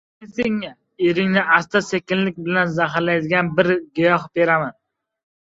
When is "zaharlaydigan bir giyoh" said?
2.79-4.29